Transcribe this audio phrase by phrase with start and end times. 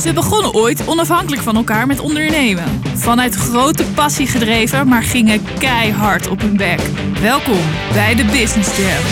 [0.00, 2.64] Ze begonnen ooit onafhankelijk van elkaar met ondernemen.
[2.94, 6.80] Vanuit grote passie gedreven, maar gingen keihard op hun bek.
[7.20, 7.60] Welkom
[7.92, 9.02] bij de Business Jam.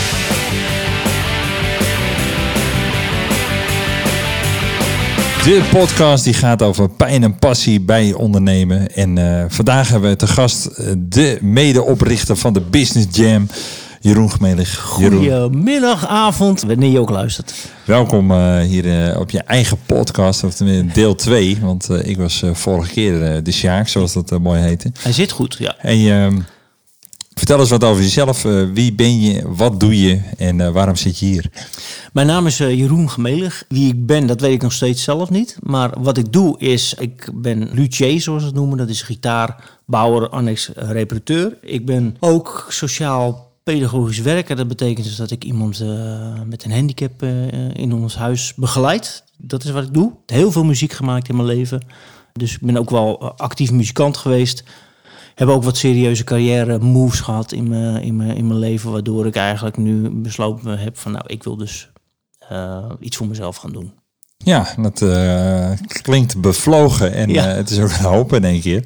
[5.43, 8.95] De podcast die gaat over pijn en passie bij ondernemen.
[8.95, 13.47] En uh, vandaag hebben we te gast uh, de medeoprichter van de Business Jam,
[14.01, 14.77] Jeroen Gemelig.
[14.77, 17.53] Goedemiddag, avond, wanneer je ook luistert.
[17.85, 21.57] Welkom uh, hier op je eigen podcast, of tenminste deel 2.
[21.61, 24.91] Want ik was vorige keer de Sjaak, zoals dat mooi heette.
[24.99, 25.75] Hij zit goed, ja.
[25.77, 26.37] En je,
[27.33, 28.41] vertel eens wat over jezelf.
[28.73, 31.49] wie ben je, wat doe je en waarom zit je hier?
[32.13, 33.63] Mijn naam is Jeroen Gemelig.
[33.67, 35.57] Wie ik ben, dat weet ik nog steeds zelf niet.
[35.61, 38.77] Maar wat ik doe is, ik ben luthier, zoals ze het noemen.
[38.77, 41.57] Dat is gitaarbouwer, annex reparateur.
[41.61, 44.55] Ik ben ook sociaal pedagogisch werker.
[44.55, 49.23] Dat betekent dus dat ik iemand uh, met een handicap uh, in ons huis begeleid.
[49.37, 50.11] Dat is wat ik doe.
[50.25, 51.85] Heel veel muziek gemaakt in mijn leven.
[52.33, 54.63] Dus ik ben ook wel actief muzikant geweest.
[55.35, 58.91] Heb ook wat serieuze carrière moves gehad in mijn, in, mijn, in mijn leven.
[58.91, 61.89] Waardoor ik eigenlijk nu besloten heb van nou, ik wil dus
[62.99, 63.98] iets voor mezelf gaan doen.
[64.43, 67.49] Ja, dat uh, klinkt bevlogen en ja.
[67.49, 68.83] uh, het is ook een hoop in één keer.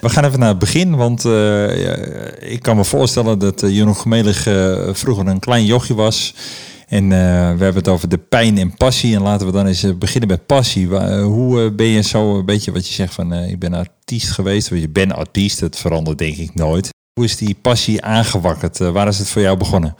[0.00, 4.42] We gaan even naar het begin, want uh, ik kan me voorstellen dat Jeroen Gemelig
[4.92, 6.34] vroeger een klein jochje was.
[6.86, 7.14] En we
[7.64, 9.14] hebben het over de pijn en passie.
[9.14, 10.86] En laten we dan eens beginnen met passie.
[11.22, 14.72] hoe ben je zo een beetje wat je zegt van ik ben artiest geweest.
[14.72, 16.88] Of je bent artiest, het verandert denk ik nooit.
[17.12, 18.78] Hoe is die passie aangewakkerd?
[18.78, 19.96] waar is het voor jou begonnen?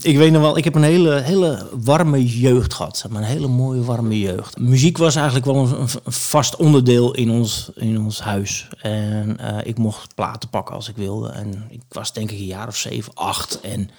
[0.00, 3.04] Ik weet nog wel, ik heb een hele, hele warme jeugd gehad.
[3.10, 4.58] maar, een hele mooie warme jeugd.
[4.58, 8.68] Muziek was eigenlijk wel een, vast onderdeel in ons, in ons huis.
[8.80, 11.28] En uh, ik mocht platen pakken als ik wilde.
[11.28, 13.60] En ik was denk ik een jaar of zeven, acht.
[13.60, 13.90] En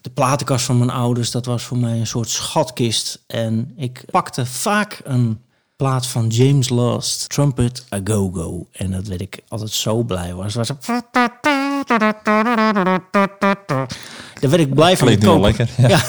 [0.00, 3.22] de platenkast van mijn ouders, dat was voor mij een soort schatkist.
[3.26, 5.40] En ik pakte vaak een
[5.76, 8.66] plaat van James Last, Trumpet A Go Go.
[8.72, 10.54] En dat weet ik altijd zo blij was.
[10.54, 10.70] was
[14.40, 15.06] daar werd ik blij van.
[15.06, 15.70] Klinkt lekker.
[15.76, 16.02] Ja.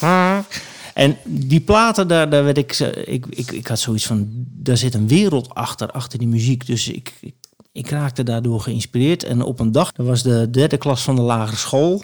[0.00, 0.44] ja.
[0.94, 4.94] en die platen, daar, daar werd ik, ik, ik, ik had zoiets van, daar zit
[4.94, 6.66] een wereld achter, achter die muziek.
[6.66, 7.34] Dus ik, ik,
[7.72, 9.24] ik raakte daardoor geïnspireerd.
[9.24, 12.02] En op een dag, dat was de derde klas van de lagere school.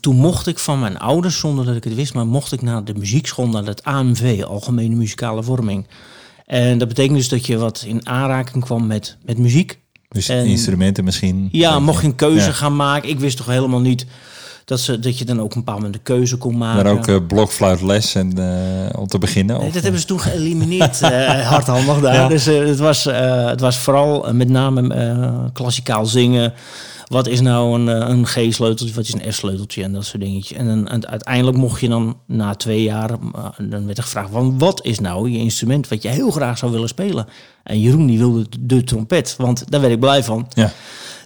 [0.00, 2.84] Toen mocht ik van mijn ouders, zonder dat ik het wist, maar mocht ik naar
[2.84, 5.86] de muziekschool, naar het AMV, Algemene Muzikale Vorming.
[6.46, 9.81] En dat betekent dus dat je wat in aanraking kwam met, met muziek.
[10.12, 11.48] Dus en, instrumenten misschien?
[11.52, 12.52] Ja, mocht je een keuze ja.
[12.52, 13.08] gaan maken.
[13.08, 14.06] Ik wist toch helemaal niet
[14.64, 16.84] dat, ze, dat je dan ook een bepaald moment de keuze kon maken.
[16.84, 19.58] Maar ook uh, blokfluitles en, uh, om te beginnen?
[19.58, 21.00] Nee, dat hebben ze toen geëlimineerd,
[21.54, 22.14] hardhandig daar.
[22.14, 22.28] Ja.
[22.28, 26.52] Dus het, was, het was vooral met name klassikaal zingen.
[27.12, 30.58] Wat is nou een, een G-sleuteltje, wat is een S-sleuteltje en dat soort dingetjes.
[30.58, 33.10] En, dan, en uiteindelijk mocht je dan na twee jaar,
[33.58, 36.72] dan werd er gevraagd, van, wat is nou je instrument wat je heel graag zou
[36.72, 37.26] willen spelen?
[37.62, 40.48] En Jeroen die wilde de trompet, want daar werd ik blij van.
[40.54, 40.72] Ja.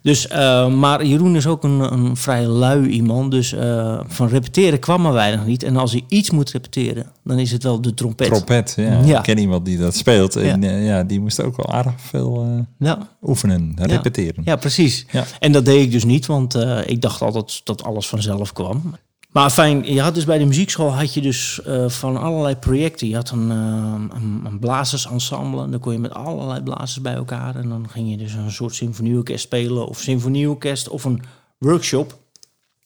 [0.06, 3.30] Dus, uh, maar Jeroen is ook een, een vrij lui iemand.
[3.30, 5.62] Dus uh, van repeteren kwam er weinig niet.
[5.62, 8.26] En als hij iets moet repeteren, dan is het wel de trompet.
[8.26, 9.00] Trompet, ja.
[9.04, 9.18] ja.
[9.18, 10.36] Ik ken iemand die dat speelt.
[10.36, 13.08] En ja, uh, ja die moest ook wel aardig veel ja.
[13.22, 14.42] oefenen, repeteren.
[14.44, 15.06] Ja, precies.
[15.10, 15.24] Ja.
[15.38, 16.54] En dat deed ik dus niet, want
[16.86, 18.94] ik dacht altijd dat alles vanzelf kwam.
[19.36, 23.08] Maar fijn, je had dus bij de muziekschool had je dus uh, van allerlei projecten.
[23.08, 25.62] Je had een, uh, een, blazersensemble.
[25.62, 27.56] En dan kon je met allerlei blazers bij elkaar.
[27.56, 29.86] En dan ging je dus een soort symfonieorkest spelen.
[29.86, 31.22] Of symfonieorkest of een
[31.58, 32.18] workshop.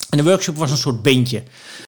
[0.09, 1.43] En de workshop was een soort bandje.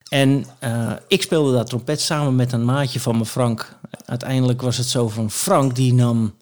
[0.08, 3.78] En uh, ik speelde daar trompet samen met een maatje van me, Frank.
[4.04, 6.34] Uiteindelijk was het zo van Frank, die nam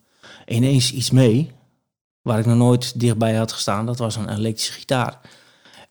[0.46, 1.50] ineens iets mee.
[2.22, 3.86] Waar ik nog nooit dichtbij had gestaan.
[3.86, 5.20] Dat was een elektrische gitaar.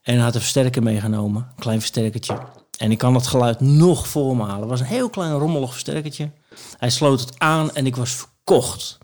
[0.08, 2.38] En had een versterker meegenomen, een klein versterkertje.
[2.78, 4.60] En ik kan dat geluid nog voor me halen.
[4.60, 6.30] Het was een heel klein rommelig versterkertje.
[6.78, 8.98] Hij sloot het aan en ik was verkocht.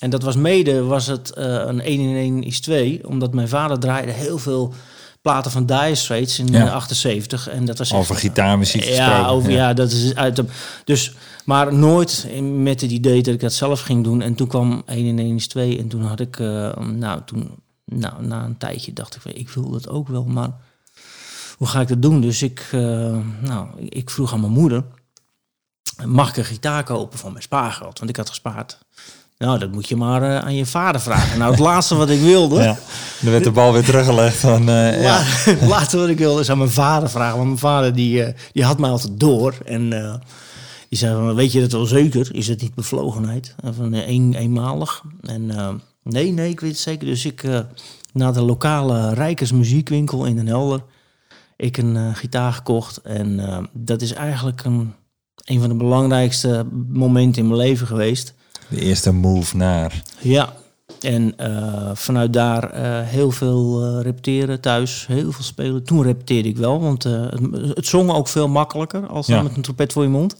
[0.00, 3.48] En dat was mede was het uh, een 1 in 1 is 2, omdat mijn
[3.48, 4.74] vader draaide heel veel
[5.22, 6.70] platen van Dire Straits in ja.
[6.70, 9.56] 78 en dat was over gitaarmuziek ja, over ja.
[9.56, 10.44] ja, dat is uit de
[10.84, 11.12] dus
[11.44, 15.06] maar nooit met het idee dat ik dat zelf ging doen en toen kwam 1
[15.06, 17.50] in 1 is 2 en toen had ik uh, nou toen
[17.98, 20.50] nou, na een tijdje dacht ik, ik wil dat ook wel, maar
[21.56, 22.20] hoe ga ik dat doen?
[22.20, 22.80] Dus ik, uh,
[23.40, 24.84] nou, ik vroeg aan mijn moeder,
[26.04, 27.98] mag ik een gitaar kopen van mijn spaargeld?
[27.98, 28.78] Want ik had gespaard.
[29.38, 31.38] Nou, dat moet je maar uh, aan je vader vragen.
[31.38, 32.62] Nou, het laatste wat ik wilde...
[32.62, 32.78] Ja,
[33.20, 34.68] dan werd de bal weer teruggelegd van...
[34.68, 35.18] Uh, ja.
[35.22, 37.36] Het laatste wat ik wilde is aan mijn vader vragen.
[37.36, 39.54] Want mijn vader die, die had mij altijd door.
[39.64, 39.90] En
[40.88, 42.34] die zei van, weet je dat wel zeker?
[42.34, 43.54] Is het niet bevlogenheid?
[43.76, 45.02] Van een, eenmalig.
[45.22, 45.50] En
[46.02, 47.06] Nee, nee, ik weet het zeker.
[47.06, 47.60] Dus ik uh,
[48.12, 50.82] naar de lokale Rijkers muziekwinkel in Den Helder.
[51.56, 52.96] Ik een uh, gitaar gekocht.
[52.96, 54.94] En uh, dat is eigenlijk een
[55.42, 58.34] een van de belangrijkste momenten in mijn leven geweest.
[58.68, 60.02] De eerste move naar.
[60.20, 60.52] Ja,
[61.00, 61.34] en
[61.94, 65.84] vanuit daar heel veel repeteren thuis, heel veel spelen.
[65.84, 67.40] Toen repeteerde ik wel, want het,
[67.74, 69.42] het zong ook veel makkelijker als ja.
[69.42, 70.36] met een trompet voor je mond.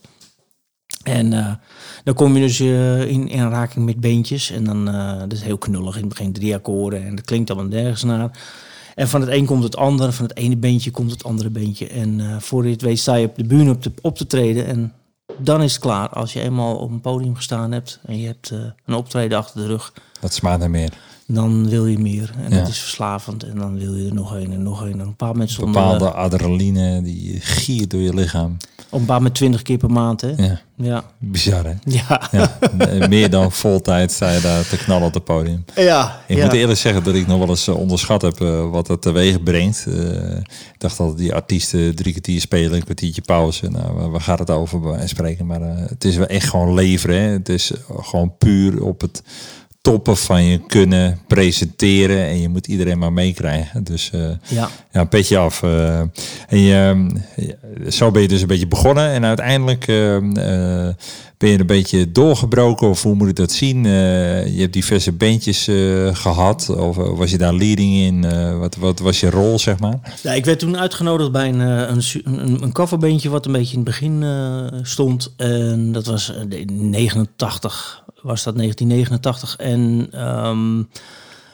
[1.02, 1.58] En
[2.04, 4.50] dan kom je dus in, in aanraking met beentjes.
[4.50, 4.84] En dan,
[5.18, 7.04] dat is heel knullig in het begin, drie akkoorden.
[7.04, 8.30] En dat klinkt allemaal nergens naar.
[8.94, 11.86] En van het een komt het andere, van het ene beentje komt het andere beentje.
[11.88, 14.66] En voor je weet sta je op de bühne op, te, op te treden.
[14.66, 14.92] En
[15.38, 16.08] dan is het klaar.
[16.08, 18.50] Als je eenmaal op een podium gestaan hebt en je hebt
[18.84, 20.92] een optreden achter de rug dat smaakt naar meer.
[21.26, 22.32] Dan wil je meer.
[22.44, 22.58] En ja.
[22.58, 23.42] dat is verslavend.
[23.42, 24.92] En dan wil je er nog een en nog een.
[24.92, 28.56] En een paar mensen Bepaalde adrenaline die giert door je lichaam.
[28.90, 30.32] Op een paar met twintig keer per maand, hè?
[30.36, 30.60] Ja.
[30.76, 31.04] ja.
[31.18, 31.72] Bizar, hè?
[31.84, 32.28] Ja.
[32.30, 32.58] ja.
[33.08, 35.64] Meer dan vol tijd sta je daar te knallen op het podium.
[35.74, 36.20] Ja.
[36.26, 36.44] Ik ja.
[36.44, 39.84] moet eerlijk zeggen dat ik nog wel eens onderschat heb uh, wat het teweeg brengt.
[39.88, 43.70] Uh, ik dacht dat die artiesten drie kwartier spelen, een kwartiertje pauze.
[43.70, 45.46] Nou, waar gaat het over bij spreken?
[45.46, 47.28] Maar uh, het is wel echt gewoon leveren, hè?
[47.28, 49.22] Het is gewoon puur op het
[49.82, 53.84] toppen van je kunnen presenteren en je moet iedereen maar meekrijgen.
[53.84, 54.70] Dus uh, ja.
[54.92, 55.62] ja, petje af.
[55.62, 55.98] Uh,
[56.48, 57.06] en je,
[57.88, 60.18] zo ben je dus een beetje begonnen en uiteindelijk uh,
[61.38, 63.84] ben je een beetje doorgebroken of hoe moet ik dat zien?
[63.84, 65.68] je hebt diverse bandjes
[66.12, 68.20] gehad of was je daar leading in?
[68.58, 70.16] wat, wat was je rol zeg maar?
[70.22, 73.80] Ja, ik werd toen uitgenodigd bij een, een, een, een coverbandje wat een beetje in
[73.84, 74.24] het begin
[74.82, 76.32] stond en dat was
[76.66, 79.56] 89 was dat 1989.
[79.56, 80.08] En
[80.46, 80.88] um,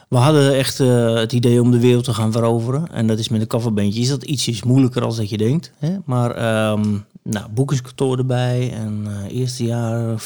[0.09, 2.87] we hadden echt uh, het idee om de wereld te gaan veroveren.
[2.91, 4.01] En dat is met een coverbandje.
[4.01, 5.71] Is dat ietsjes moeilijker als dat je denkt.
[5.77, 5.97] Hè?
[6.05, 6.29] Maar
[6.71, 8.73] um, nou, boekingskantoor erbij.
[8.73, 10.21] En uh, eerste jaar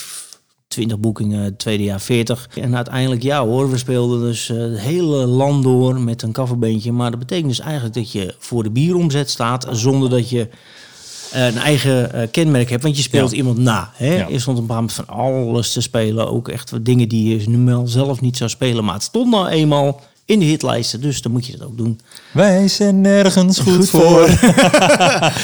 [0.67, 2.47] 20 boekingen, tweede jaar 40.
[2.55, 6.91] En uiteindelijk, ja hoor, we speelden dus uh, het hele land door met een coverbandje.
[6.91, 10.49] Maar dat betekent dus eigenlijk dat je voor de bieromzet staat zonder dat je
[11.33, 12.83] een eigen uh, kenmerk hebt.
[12.83, 13.37] Want je speelt ja.
[13.37, 13.91] iemand na.
[13.93, 14.15] Hè?
[14.15, 14.27] Ja.
[14.29, 16.31] Je stond een paar van alles te spelen.
[16.31, 18.83] Ook echt dingen die je nu wel zelf niet zou spelen.
[18.83, 21.01] Maar het stond nou eenmaal in de hitlijsten.
[21.01, 21.99] Dus dan moet je dat ook doen.
[22.31, 24.29] Wij zijn nergens goed, Goed voor.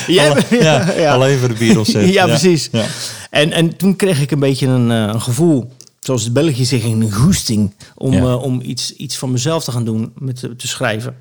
[0.07, 1.13] Ja, Alle- ja, ja.
[1.13, 2.13] Alleen voor de bieromzet.
[2.13, 2.69] Ja, precies.
[2.71, 2.85] Ja.
[3.29, 6.91] En, en toen kreeg ik een beetje een, eh, een gevoel, zoals de Belgen zeggen,
[6.91, 11.15] een goesting om, eh, om iets, iets van mezelf te gaan doen, met te schrijven.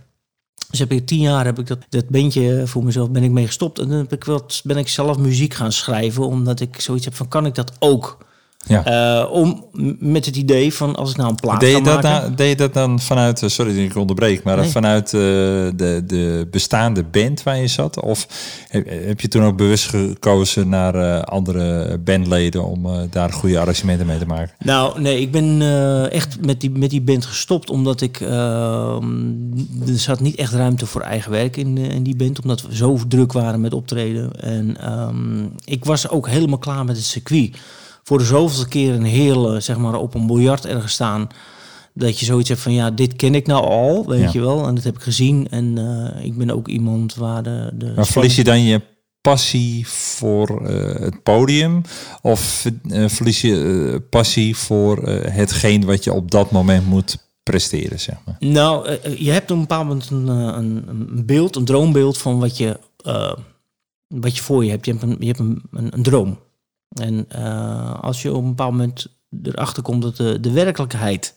[0.70, 3.46] Dus heb ik tien jaar heb ik dat, dat bandje voor mezelf ben ik mee
[3.46, 3.78] gestopt.
[3.78, 7.14] En dan heb ik wat, ben ik zelf muziek gaan schrijven, omdat ik zoiets heb
[7.14, 8.18] van kan ik dat ook?
[8.68, 8.84] Ja.
[8.84, 9.64] Eh, om
[9.98, 12.10] met het idee van als ik nou een plaat Deed je, dat maken.
[12.20, 14.70] nou, deed je dat dan vanuit, eh, sorry dat ik onderbreek, maar Nee.
[14.70, 18.00] vanuit eh, de, de bestaande band waar je zat?
[18.00, 18.26] Of
[18.68, 24.26] heb, je toen ook bewust gekozen naar andere bandleden om daar goede arrangementen mee te
[24.26, 24.54] maken?
[24.58, 25.60] Nou, nee, ik ben
[26.10, 27.70] echt met die, met die band gestopt.
[27.70, 28.20] Omdat ik.
[28.20, 29.00] er
[29.98, 32.40] zat niet echt ruimte voor eigen werk in, in die band.
[32.42, 34.40] Omdat we zo druk waren met optreden.
[34.40, 37.56] En ehm, ik was ook helemaal klaar met het circuit.
[38.08, 41.28] Voor de zoveelste keer een heel, zeg maar, op een biljart ergens staan.
[41.94, 44.30] Dat je zoiets hebt van, ja, dit ken ik nou al, weet Ja.
[44.32, 44.66] je wel.
[44.66, 45.48] En dat heb ik gezien.
[45.50, 47.70] En eh, ik ben ook iemand waar de...
[47.74, 48.80] de Maar verlies je dan je
[49.20, 51.82] passie voor eh, het podium?
[52.22, 57.16] Of eh, verlies je eh, passie voor eh, hetgeen wat je op dat moment moet
[57.42, 58.36] presteren, zeg maar?
[58.40, 61.64] Nou, eh, eh, je hebt op een bepaald moment een, eh, een, een beeld, een
[61.64, 63.32] droombeeld van wat je, eh,
[64.08, 64.84] wat je voor je hebt.
[64.86, 66.38] Je hebt een, je hebt een, een, een droom.
[67.00, 69.06] En eh, als je op een bepaald moment
[69.42, 71.36] erachter komt dat de, werkelijkheid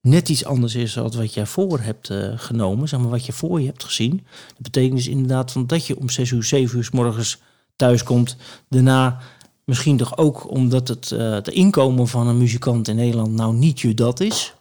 [0.00, 3.32] net iets anders is dan wat jij voor hebt eh, genomen, zeg maar wat je
[3.32, 4.26] voor je hebt gezien.
[4.48, 7.38] Dat betekent dus inderdaad van dat je om 6 uur, 7 uur s morgens
[7.76, 8.36] thuis komt.
[8.68, 9.20] Daarna
[9.64, 13.80] misschien toch ook omdat het, eh het inkomen van een muzikant in Nederland nou niet
[13.80, 14.54] je dat is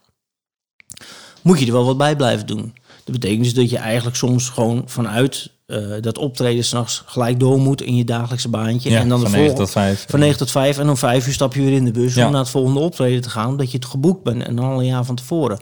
[1.43, 2.73] moet je er wel wat bij blijven doen.
[3.03, 7.59] Dat betekent dus dat je eigenlijk soms gewoon vanuit eh, dat optreden s'nachts gelijk door
[7.59, 8.89] moet in je dagelijkse baantje.
[8.89, 10.05] Ja, en dan van de 9 vol- tot 5.
[10.09, 12.25] van 9 tot 5 en om 5 uur stap je weer in de bus Ja.
[12.25, 14.85] om naar het volgende optreden te gaan, omdat je het geboekt bent en al een
[14.85, 15.59] jaar van tevoren.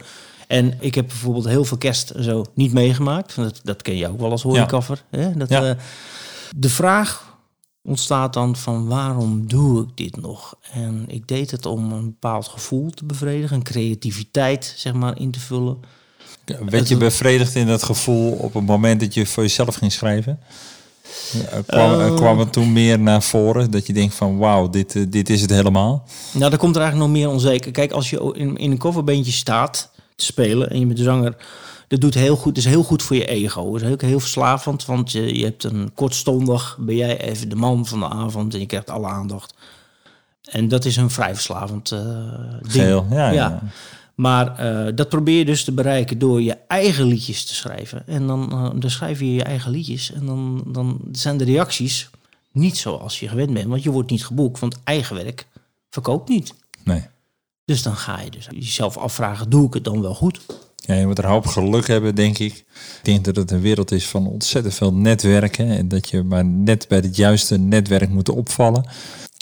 [0.48, 3.36] En ik heb bijvoorbeeld heel veel kerst en zo niet meegemaakt.
[3.36, 5.03] Dat, dat ken je ook wel als horecaffer.
[5.10, 5.33] Hè?
[5.38, 5.69] Dat, Ja.
[5.69, 5.75] eh,
[6.55, 7.29] de vraag
[7.83, 10.53] ontstaat dan van waarom doe ik dit nog?
[10.74, 15.31] En ik deed het om een bepaald gevoel te bevredigen, een creativiteit zeg maar in
[15.31, 15.77] te vullen.
[16.45, 20.39] Werd je bevredigd in dat gevoel op het moment dat je voor jezelf ging schrijven?
[21.31, 22.15] Ja, kwam, Eh.
[22.15, 25.41] kwam het toen meer naar voren dat je denkt van wauw, dit, eh, dit is
[25.41, 26.03] het helemaal?
[26.31, 27.71] Nou, daar komt er eigenlijk nog meer onzeker.
[27.71, 31.36] Kijk, als je in, in een coverbandje staat te spelen en je bent de zanger,
[31.88, 32.57] dat doet heel goed.
[32.57, 33.71] Is heel goed voor je ego.
[33.71, 37.55] Dat is ook heel verslavend, want je, je hebt een kortstondig, ben jij even de
[37.55, 39.53] man van de avond en je krijgt alle aandacht.
[40.43, 42.00] En dat is een vrij verslavend eh
[42.62, 42.71] ding.
[42.71, 43.31] Geheel, ja, ja.
[43.31, 43.62] Ja.
[44.15, 48.08] Maar eh, dat probeer je dus te bereiken door je eigen liedjes te schrijven.
[48.08, 50.12] En dan, eh, dan schrijf je je eigen liedjes.
[50.12, 52.10] En dan, dan zijn de reacties
[52.51, 53.68] niet zoals je gewend bent.
[53.68, 55.48] Want je wordt niet geboekt, want eigen werk
[55.89, 56.53] verkoopt niet.
[56.84, 57.06] Nee.
[57.65, 60.39] Dus dan ga je dus jezelf afvragen, doe ik het dan wel goed?
[60.75, 62.53] Ja, je moet er een hoop geluk hebben, denk ik.
[62.53, 65.68] Ik denk dat het een wereld is van ontzettend veel netwerken.
[65.68, 68.86] En dat je maar net bij het juiste netwerk moet opvallen.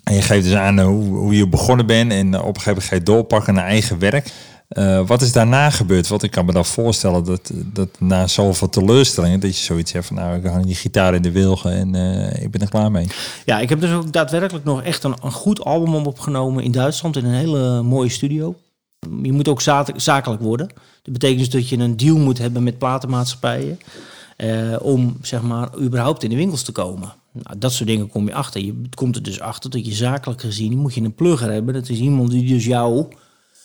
[0.03, 2.11] En je geeft dus aan hoe, hoe je begonnen bent.
[2.11, 4.31] En op een gegeven moment ga je doorpakken naar eigen werk.
[4.77, 6.07] Uh, wat is daarna gebeurd?
[6.07, 9.39] Want ik kan me dan voorstellen dat, dat na zoveel teleurstellingen...
[9.39, 12.43] dat je zoiets hebt van, nou, ik hang die gitaar in de wilgen en uh,
[12.43, 13.07] ik ben er klaar mee.
[13.45, 17.17] Ja, ik heb dus ook daadwerkelijk nog echt een, een goed album opgenomen in Duitsland...
[17.17, 18.55] in een hele mooie studio.
[19.21, 19.61] Je moet ook
[19.95, 20.67] zakelijk worden.
[21.01, 23.79] Dat betekent dus dat je een deal moet hebben met platenmaatschappijen...
[24.37, 27.13] Uh, om, zeg maar, überhaupt in de winkels te komen.
[27.31, 28.61] Nou, dat soort dingen kom je achter.
[28.61, 30.77] Je komt er dus achter dat je zakelijk gezien...
[30.77, 31.73] moet je een plugger hebben.
[31.73, 33.05] Dat is iemand die dus jou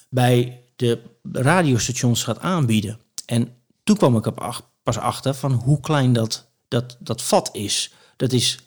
[0.08, 1.00] bij de
[1.32, 2.98] radiostations gaat aanbieden.
[3.26, 3.48] En
[3.84, 7.92] toen kwam ik er pas achter van hoe klein dat, dat, dat vat is.
[8.16, 8.58] Dat is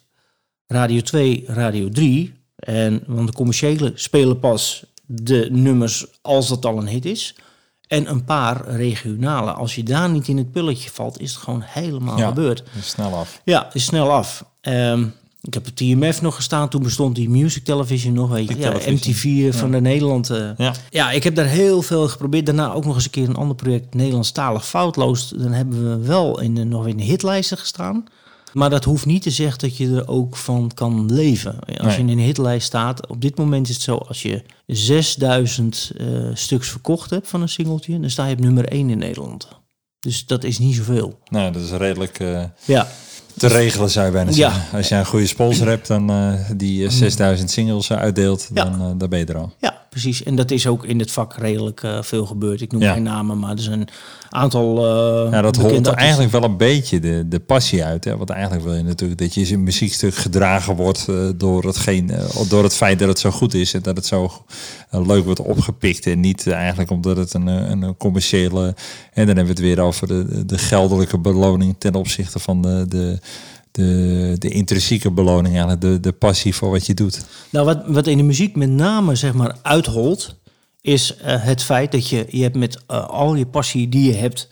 [0.66, 2.34] Radio 2, Radio 3.
[2.56, 7.34] En, want de commerciële spelen pas de nummers als dat al een hit is.
[7.86, 9.52] En een paar regionale.
[9.52, 12.62] Als je daar niet in het pulletje valt, is het gewoon helemaal ja, gebeurd.
[12.78, 13.40] Is snel af.
[13.44, 14.44] Ja, is snel af.
[14.60, 15.14] Um,
[15.48, 18.58] ik heb het TMF nog gestaan, toen bestond die Music Television nog, weet je.
[18.58, 20.30] Ja, MTV van de Nederland.
[20.30, 20.50] Uh.
[20.56, 20.74] Ja.
[20.90, 22.46] ja, ik heb daar heel veel geprobeerd.
[22.46, 25.28] Daarna ook nog eens een keer een ander project, Nederlandstalig Foutloos.
[25.28, 28.04] Dan hebben we wel in de, nog in de hitlijsten gestaan.
[28.52, 31.58] Maar dat hoeft niet te zeggen dat je er ook van kan leven.
[31.76, 35.92] Als je in een hitlijst staat, op dit moment is het zo, als je 6000
[35.96, 39.48] uh, stuks verkocht hebt van een singeltje, dan sta je op nummer 1 in Nederland.
[40.00, 41.18] Dus dat is niet zoveel.
[41.28, 42.20] Nou, dat is redelijk.
[42.20, 42.44] Uh...
[42.64, 42.88] Ja
[43.38, 44.62] te regelen, zou je bijna zeggen.
[44.78, 49.08] Als je een goede sponsor hebt, dan uh, die 6000 singles uitdeelt, dan, uh, dan
[49.08, 49.52] ben je er al.
[49.60, 50.22] Ja, precies.
[50.22, 52.60] En dat is ook in het vak redelijk uh, veel gebeurd.
[52.60, 53.88] Ik noem geen namen, maar er zijn
[54.30, 54.76] aantal.
[54.76, 58.04] Uh, ja, dat holt eigenlijk wel een beetje de, de passie uit.
[58.04, 58.16] Hè?
[58.16, 62.10] Want eigenlijk wil je natuurlijk dat je een muziekstuk gedragen wordt uh, door, hetgeen,
[62.48, 64.44] door het feit dat het zo goed is en dat het zo
[64.90, 66.06] leuk wordt opgepikt.
[66.06, 68.74] En niet eigenlijk omdat het een, een commerciële.
[69.12, 72.84] En dan hebben we het weer over de, de geldelijke beloning ten opzichte van de.
[72.88, 73.18] de
[73.78, 77.24] de, de intrinsieke beloning, eigenlijk de, de passie voor wat je doet.
[77.50, 80.36] Nou, wat, wat in de muziek met name zeg maar uitholt,
[80.80, 84.16] is uh, het feit dat je, je hebt met uh, al je passie die je
[84.16, 84.48] hebt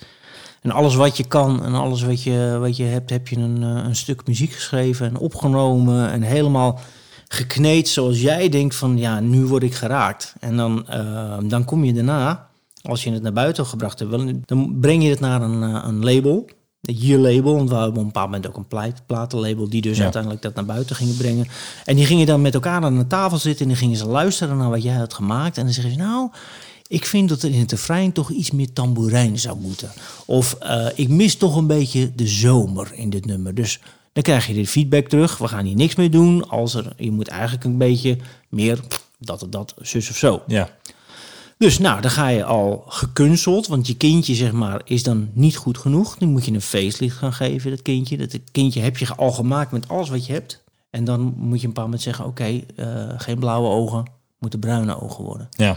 [0.62, 3.62] en alles wat je kan en alles wat je, wat je hebt, heb je een,
[3.62, 6.80] uh, een stuk muziek geschreven en opgenomen en helemaal
[7.28, 10.34] gekneed zoals jij denkt van ja, nu word ik geraakt.
[10.40, 10.86] En dan,
[11.48, 12.48] dan kom je daarna,
[12.82, 16.46] als je het naar buiten gebracht hebt, dan breng je het naar een, een label
[16.86, 17.54] je label.
[17.54, 20.64] Want we hebben op een bepaald moment ook een platenlabel die dus uiteindelijk dat naar
[20.64, 21.46] buiten gingen brengen.
[21.84, 24.56] En die gingen dan met elkaar aan de tafel zitten en dan gingen ze luisteren
[24.56, 25.58] naar wat jij had gemaakt.
[25.58, 26.30] En dan zeggen ze, nou,
[26.88, 29.90] ik vind dat er in het refrein toch iets meer tamboerijn zou moeten.
[30.24, 33.54] Of uh, ik mis toch een beetje de zomer in dit nummer.
[33.54, 33.80] Dus
[34.12, 35.38] dan krijg je de feedback terug.
[35.38, 36.48] We gaan hier niks meer doen.
[36.48, 38.80] Als er, je moet eigenlijk een beetje meer
[39.18, 40.42] dat, dat, zus of zo.
[40.46, 40.68] Ja.
[41.58, 45.56] Dus nou, dan ga je al gekunsteld, want je kindje zeg maar is dan niet
[45.56, 46.16] goed genoeg.
[46.16, 48.16] Dan moet je een facelift gaan geven, dat kindje.
[48.16, 50.64] Dat kindje heb je al gemaakt met alles wat je hebt.
[50.90, 54.04] En dan moet je een paar moment zeggen, oké, uh, geen blauwe ogen,
[54.38, 55.48] moeten bruine ogen worden.
[55.50, 55.76] Ja.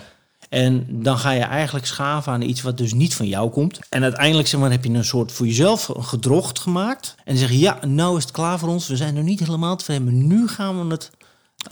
[0.49, 3.79] En dan ga je eigenlijk schaven aan iets wat dus niet van jou komt.
[3.89, 7.15] En uiteindelijk zeg maar, heb je een soort voor jezelf een gedrocht gemaakt.
[7.17, 8.87] En dan zeg je, ja, nou is het klaar voor ons.
[8.87, 11.11] We zijn er niet helemaal tevreden, maar nu gaan we het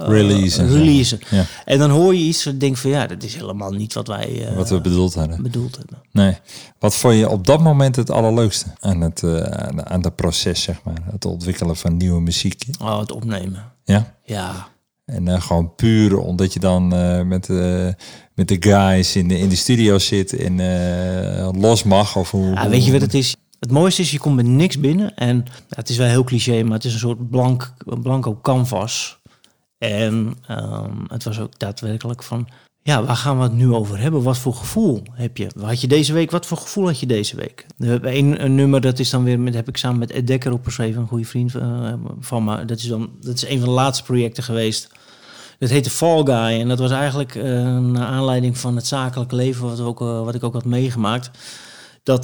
[0.02, 0.68] uh, releasen.
[0.68, 1.20] releasen.
[1.30, 1.46] Ja.
[1.66, 4.50] En dan hoor je iets en denk van ja, dat is helemaal niet wat wij
[4.50, 5.44] uh, wat we bedoeld hadden.
[5.44, 6.02] Bedoeld hebben.
[6.12, 6.38] Nee.
[6.80, 9.42] Wat vond je op dat moment het allerleukste aan het uh,
[9.84, 12.66] aan het proces zeg maar, het ontwikkelen van nieuwe muziek?
[12.82, 13.72] Oh, het opnemen.
[13.84, 14.16] Ja.
[14.24, 14.68] Ja.
[15.06, 16.88] En gewoon puur omdat je dan
[17.28, 17.48] met
[18.34, 20.56] met de guys in de in de studio zit en
[21.60, 22.54] los mag of hoe.
[22.54, 23.36] Ja, weet je wat het is?
[23.60, 25.16] Het mooiste is, je komt met niks binnen.
[25.16, 29.17] En ja, het is wel heel cliché, maar het is een soort blank, blanco canvas.
[29.78, 32.48] En um, het was ook daadwerkelijk van,
[32.82, 34.24] ja, waar gaan we het nu over hebben?
[34.24, 35.48] Wat voor gevoel heb je?
[35.62, 37.66] Had je deze week, wat voor gevoel had je deze week?
[37.78, 40.52] We hebben een, nummer, dat is dan weer, met, heb ik samen met Ed Dekker
[40.52, 42.66] opgeschreven, een goede vriend uh, van me.
[42.66, 44.90] Dat is dan, dat is een van de laatste projecten geweest.
[45.60, 49.66] Dat heette Fall Guy en dat was eigenlijk uh, een aanleiding van het zakelijke leven,
[49.66, 51.32] wat, ook, uh, wat ik ook had meegemaakt.
[52.04, 52.24] Dat,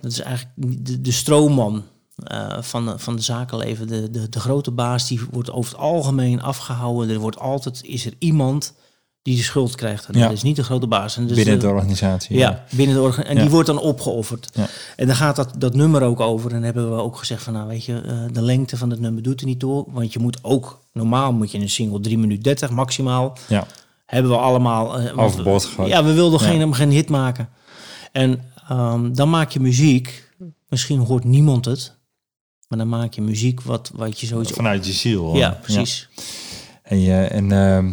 [0.00, 0.56] dat is eigenlijk
[1.04, 1.82] de stroomman
[2.32, 3.86] uh, van, van de zakenleven.
[3.86, 7.10] De, de, de grote baas die wordt over het algemeen afgehouden.
[7.10, 8.74] Er wordt altijd, is er iemand
[9.22, 10.06] die de schuld krijgt.
[10.06, 10.24] En ja.
[10.24, 11.16] dat is niet de grote baas.
[11.16, 12.36] En dus binnen de, organisatie.
[12.36, 13.36] Ja, binnen de organisatie.
[13.36, 14.48] En die wordt dan opgeofferd.
[14.52, 14.66] Ja.
[14.96, 16.48] En dan gaat dat, dat nummer ook over.
[16.48, 19.00] En dan hebben we ook gezegd van, nou weet je, uh, de lengte van het
[19.00, 19.84] nummer doet er niet toe.
[19.88, 23.36] Want je moet ook, normaal moet je een single 3 minuten 30 maximaal.
[23.48, 23.66] Ja.
[24.06, 25.00] Hebben we allemaal...
[25.00, 25.88] Uh, Overboord gegooid.
[25.88, 27.48] Ja, we wilden geen, geen hit maken.
[28.12, 30.30] En um, dan maak je muziek.
[30.68, 31.94] Misschien hoort niemand het.
[32.72, 34.50] Maar dan maak je muziek wat, wat je zoiets...
[34.50, 35.36] Vanuit je ziel.
[35.36, 36.08] Ja, precies.
[36.82, 37.90] En, je, en ehm,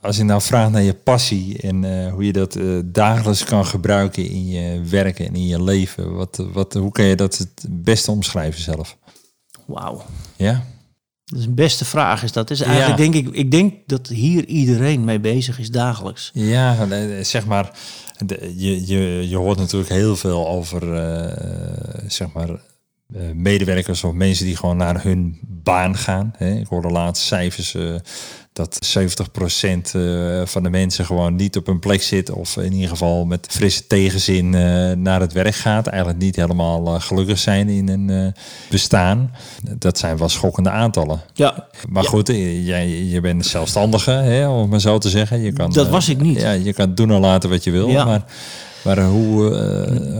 [0.00, 3.66] als je nou vraagt naar je passie en eh, hoe je dat eh, dagelijks kan
[3.66, 7.64] gebruiken in je werken en in je leven, wat, wat, hoe kan je dat het
[7.68, 8.96] beste omschrijven zelf?
[9.66, 10.04] Wauw.
[10.36, 10.64] Ja?
[11.24, 12.22] Dat is een beste vraag.
[12.22, 16.30] Is dat is eigenlijk denk ik, ik denk dat hier iedereen mee bezig is dagelijks.
[16.34, 16.86] Ja,
[17.22, 17.78] zeg maar,
[18.56, 20.80] je, je, je hoort natuurlijk heel veel over,
[22.06, 22.60] zeg maar,
[23.34, 26.32] medewerkers of mensen die gewoon naar hun baan gaan.
[26.36, 26.54] Hè.
[26.54, 27.94] Ik hoorde laatst cijfers uh,
[28.52, 32.88] dat 70% uh, van de mensen gewoon niet op een plek zit of in ieder
[32.88, 34.50] geval met frisse tegenzin
[35.02, 35.86] naar het werk gaat.
[35.86, 38.34] Eigenlijk niet helemaal gelukkig zijn in een
[38.70, 39.34] bestaan.
[39.78, 41.20] Dat zijn wel schokkende aantallen.
[41.34, 41.68] Ja.
[41.88, 42.08] Maar ja.
[42.08, 45.40] goed, jij, je bent zelfstandige, hè, om maar zo te zeggen.
[45.40, 46.40] Je kan, dat was ik niet.
[46.40, 47.88] Ja, je kan doen en laten wat je wil.
[47.88, 48.04] Ja.
[48.04, 48.24] Maar,
[48.84, 49.50] maar hoe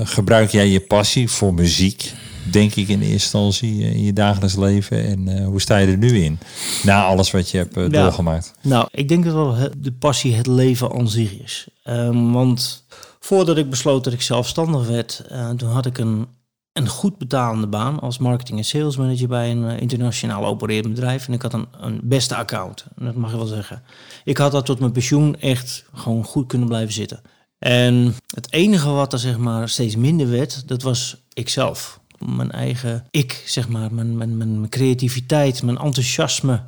[0.05, 2.14] gebruik jij je passie voor muziek?
[2.50, 5.05] Denk ik in eerste instantie in je dagelijks leven.
[5.05, 6.38] En uh, hoe sta je er nu in?
[6.83, 8.03] Na alles wat je hebt uh, ja.
[8.03, 8.55] doorgemaakt.
[8.61, 11.67] Nou, ik denk dat wel de passie het leven aan zich is.
[11.85, 12.85] Um, want
[13.21, 16.26] voordat ik besloot dat ik zelfstandig werd, uh, toen had ik een,
[16.73, 21.26] een goed betalende baan als marketing en sales manager bij een internationaal opererend bedrijf.
[21.26, 22.85] En ik had een, een beste account.
[22.97, 23.83] Dat mag je wel zeggen.
[24.25, 27.21] Ik had dat tot mijn pensioen echt gewoon goed kunnen blijven zitten.
[27.59, 33.07] En het enige wat er zeg maar steeds minder werd, dat was ikzelf mijn eigen
[33.11, 36.65] ik, zeg maar, mijn, mijn, mijn creativiteit, mijn enthousiasme.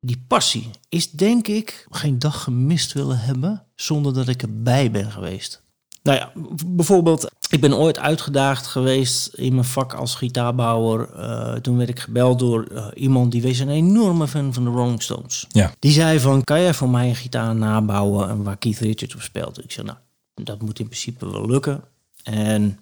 [0.00, 5.10] Die passie is denk ik geen dag gemist willen hebben zonder dat ik erbij ben
[5.10, 5.64] geweest.
[6.02, 6.32] Nou ja,
[6.66, 11.08] bijvoorbeeld, ik ben ooit uitgedaagd geweest in mijn vak als gitaarbouwer.
[11.16, 14.70] Uh, toen werd ik gebeld door uh, iemand die wees een enorme fan van de
[14.70, 15.46] Rolling Stones.
[15.48, 15.72] Ja.
[15.78, 19.20] Die zei van, kan jij voor mij een gitaar nabouwen en waar Keith Richards op
[19.20, 19.64] speelt?
[19.64, 19.98] Ik zei, nou,
[20.34, 21.84] dat moet in principe wel lukken.
[22.22, 22.78] En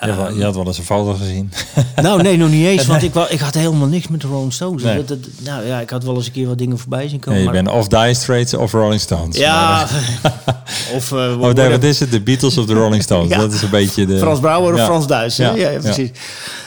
[0.00, 1.52] je, je, had wel eens een foto gezien.
[2.02, 2.86] Nou, nee, nog niet eens.
[2.86, 4.82] Want ik, ik had helemaal niks met de Rolling Stones.
[4.82, 4.96] Nee.
[4.96, 7.32] Dat, dat, nou ja, ik had wel eens een keer wat dingen voorbij zien komen.
[7.32, 7.62] Nee, je maar...
[7.62, 9.36] bent of Dire Straits of Rolling Stones.
[9.36, 9.82] Ja.
[10.96, 12.10] of uh, oh, nee, wat is het?
[12.10, 13.28] De Beatles of de Rolling Stones?
[13.34, 13.38] ja.
[13.38, 14.18] Dat is een beetje de...
[14.18, 14.84] Frans Brouwer of ja.
[14.84, 15.36] Frans Duits.
[15.36, 15.54] Ja.
[15.54, 16.10] Ja, precies.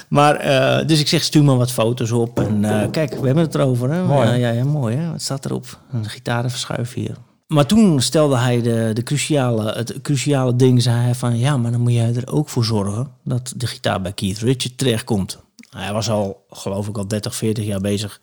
[0.08, 2.40] Maar, uh, dus ik zeg, stuur maar wat foto's op.
[2.40, 3.92] En uh, kijk, we hebben het erover.
[3.92, 4.04] Hè?
[4.04, 4.38] Mooi.
[4.38, 4.96] Ja, ja, mooi.
[4.96, 5.12] Hè?
[5.12, 5.80] Wat staat erop?
[5.94, 7.16] Een gitarenverschuif hier.
[7.48, 11.72] Maar toen stelde hij de, de cruciale, het cruciale ding, zei hij van ja, maar
[11.72, 15.44] dan moet jij er ook voor zorgen dat de gitaar bij Keith Richards terechtkomt.
[15.70, 18.22] Hij was al, geloof ik, al 30, 40 jaar bezig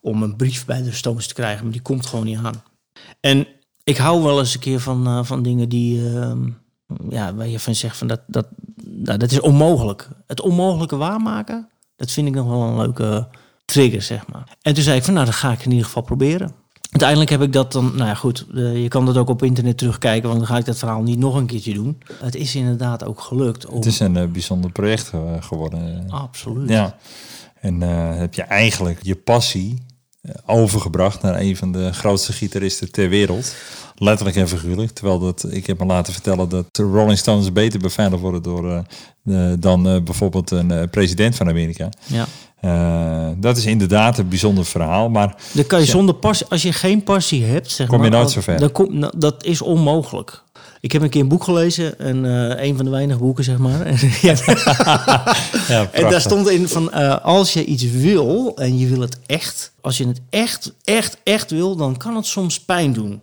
[0.00, 2.62] om een brief bij de Stones te krijgen, maar die komt gewoon niet aan.
[3.20, 3.46] En
[3.84, 6.32] ik hou wel eens een keer van, uh, van dingen die, uh,
[7.08, 8.46] ja, waar je van zegt van dat, dat,
[8.84, 10.08] nou, dat is onmogelijk.
[10.26, 13.28] Het onmogelijke waarmaken, dat vind ik nog wel een leuke
[13.64, 14.56] trigger, zeg maar.
[14.62, 16.63] En toen zei ik van nou, dat ga ik in ieder geval proberen.
[16.94, 19.78] Uiteindelijk heb ik dat dan, nou ja goed, uh, je kan dat ook op internet
[19.78, 21.98] terugkijken, want dan ga ik dat verhaal niet nog een keertje doen.
[22.14, 23.66] Het is inderdaad ook gelukt.
[23.66, 23.76] Om...
[23.76, 26.04] Het is een uh, bijzonder project uh, geworden.
[26.08, 26.68] Absoluut.
[26.68, 26.96] Ja.
[27.60, 27.80] En
[28.18, 29.82] heb je eigenlijk je passie
[30.46, 33.54] overgebracht naar een van de grootste gitaristen ter wereld.
[33.94, 34.90] Letterlijk en figuurlijk.
[34.90, 38.84] Terwijl dat, ik heb me laten vertellen dat de Rolling Stones beter beveiligd worden door,
[39.58, 41.88] dan bijvoorbeeld een president van Amerika.
[42.06, 42.26] Ja.
[42.64, 45.08] Uh, dat is inderdaad een bijzonder verhaal.
[45.08, 48.12] Maar dan kan je zonder passie, als je geen passie hebt, zeg kom maar, je
[48.16, 48.58] nooit zo ver.
[48.58, 50.42] Dan kom, nou, dat is onmogelijk.
[50.80, 53.58] Ik heb een keer een boek gelezen, en uh, een van de weinige boeken, zeg
[53.58, 53.86] maar.
[55.68, 59.18] ja, en daar stond in van uh, als je iets wil en je wil het
[59.26, 63.20] echt, als je het echt, echt, echt wil, dan kan het soms pijn doen.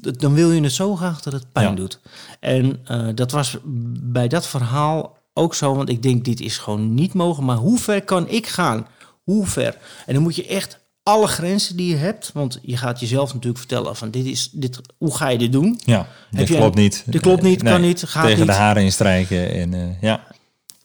[0.00, 1.74] Dan wil je het zo graag dat het pijn ja.
[1.74, 2.00] doet.
[2.40, 3.56] En uh, dat was
[4.02, 7.46] bij dat verhaal ook zo, want ik denk dit is gewoon niet mogelijk.
[7.46, 8.86] Maar hoe ver kan ik gaan?
[9.22, 9.78] Hoe ver?
[10.06, 13.58] En dan moet je echt alle grenzen die je hebt, want je gaat jezelf natuurlijk
[13.58, 14.80] vertellen van dit is dit.
[14.98, 15.80] Hoe ga je dit doen?
[15.84, 17.02] Ja, dit klopt niet.
[17.06, 18.46] Dit klopt niet, nee, kan niet, gaat tegen niet.
[18.46, 20.26] de haren instrijken en uh, ja.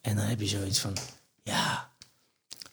[0.01, 0.93] En dan heb je zoiets van,
[1.43, 1.89] ja,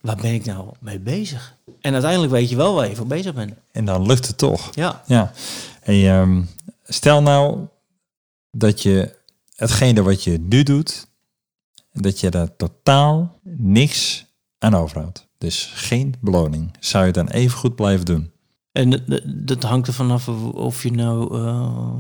[0.01, 1.55] waar ben ik nou mee bezig?
[1.81, 3.53] En uiteindelijk weet je wel waar je voor bezig bent.
[3.73, 4.71] En dan lukt het toch.
[4.75, 5.03] Ja.
[5.07, 5.33] Ja.
[5.83, 6.49] En um,
[6.85, 7.67] stel nou
[8.51, 9.15] dat je
[9.57, 11.07] hetgene wat je nu doet,
[12.03, 14.27] dat je daar totaal niks
[14.59, 15.29] aan overhoudt.
[15.39, 16.71] Dus geen beloning.
[16.81, 18.31] Zou je dan even goed blijven doen?
[18.73, 21.95] En dat hangt er vanaf of je nou uh,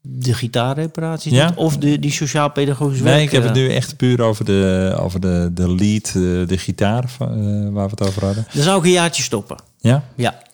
[0.00, 1.46] de gitaarreparaties ja?
[1.46, 4.96] doet of de, die sociaal-pedagogische Nee, werk, ik heb het nu echt puur over de,
[5.00, 7.28] over de, de lead, de, de gitaar uh,
[7.72, 8.46] waar we het over hadden.
[8.52, 9.56] Dan zou ik een jaartje stoppen.
[9.78, 10.04] Ja?
[10.14, 10.46] Ja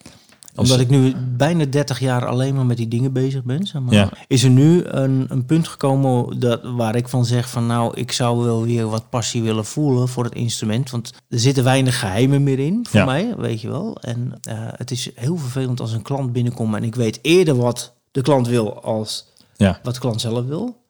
[0.54, 3.94] omdat ik nu bijna 30 jaar alleen maar met die dingen bezig ben, zeg maar,
[3.94, 4.10] ja.
[4.26, 8.12] is er nu een, een punt gekomen dat, waar ik van zeg van nou, ik
[8.12, 10.90] zou wel weer wat passie willen voelen voor het instrument.
[10.90, 13.06] Want er zitten weinig geheimen meer in voor ja.
[13.06, 13.96] mij, weet je wel.
[14.00, 17.94] En uh, het is heel vervelend als een klant binnenkomt en ik weet eerder wat
[18.10, 19.80] de klant wil als ja.
[19.82, 20.83] wat de klant zelf wil.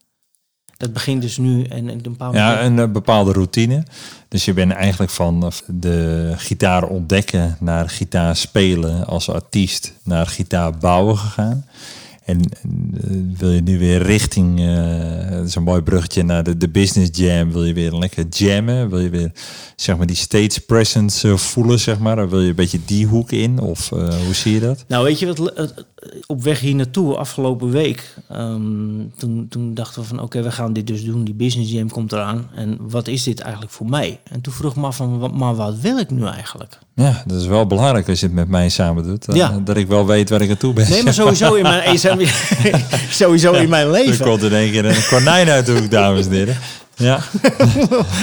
[0.85, 2.39] Het begint dus nu en een bepaalde...
[2.39, 3.83] Ja, een eh, bepaalde routine.
[4.29, 10.27] Dus je bent eigenlijk van eh, de gitaar ontdekken naar gitaar spelen als artiest naar
[10.27, 11.65] gitaar bouwen gegaan.
[12.25, 17.11] En eh, wil je nu weer richting, uh, een mooi bruggetje naar de, de business
[17.19, 17.53] jam.
[17.53, 18.91] Wil je weer lekker jammen?
[18.91, 19.33] Wil je weer
[19.77, 22.17] zeg maar die stage presence uh, voelen, zeg maar?
[22.17, 23.59] Dan wil je een beetje die hoek in?
[23.59, 24.85] Of hoe zie je dat?
[24.89, 25.53] Nou, weet je wat,
[26.27, 30.51] op weg hier naartoe, afgelopen week, um, toen, toen dachten we van oké, okay, we
[30.51, 31.25] gaan dit dus doen.
[31.25, 32.51] Die business jam komt eraan.
[32.55, 34.21] En wat is dit eigenlijk voor mij?
[34.31, 36.79] En toen vroeg ik me af van, maar wat wil ik nu eigenlijk?
[36.95, 39.27] Ja, dat is wel belangrijk als je het met mij samen doet.
[39.33, 39.61] Ja.
[39.65, 40.91] Dat ik wel weet waar ik aan toe ben.
[40.91, 41.99] Nee, maar sowieso in mijn,
[43.11, 44.13] sowieso in mijn leven.
[44.13, 46.57] Er komt in één keer een konijn uit de hoek, dames en heren.
[46.97, 47.21] Ja.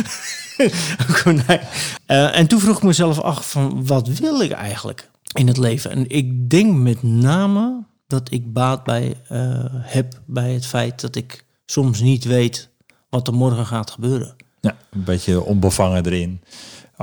[1.24, 1.62] konijn.
[2.08, 5.92] Uh, en toen vroeg ik mezelf af van, wat wil ik eigenlijk in het leven?
[5.92, 11.16] En ik denk met name dat ik baat bij uh, heb bij het feit dat
[11.16, 12.70] ik soms niet weet
[13.10, 14.36] wat er morgen gaat gebeuren.
[14.60, 16.42] Ja, een beetje onbevangen erin.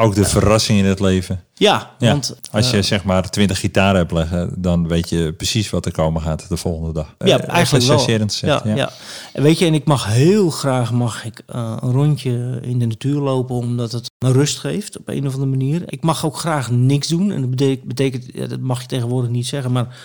[0.00, 1.42] Ook de verrassing in het leven.
[1.54, 5.70] Ja, want als je uh, zeg maar twintig gitaren hebt leggen, dan weet je precies
[5.70, 7.14] wat er komen gaat de volgende dag.
[7.18, 7.98] Ja, uh, eigenlijk wel.
[7.98, 8.74] Gezegd, ja, ja.
[8.74, 8.92] ja,
[9.32, 12.86] En weet je, en ik mag heel graag mag ik uh, een rondje in de
[12.86, 15.82] natuur lopen, omdat het me rust geeft op een of andere manier.
[15.86, 17.32] Ik mag ook graag niks doen.
[17.32, 19.96] En dat betekent, dat mag je tegenwoordig niet zeggen, maar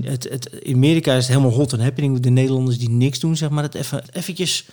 [0.00, 2.20] het, het, in Amerika is het helemaal hot en happening.
[2.20, 4.66] De Nederlanders die niks doen, zeg maar, het even eventjes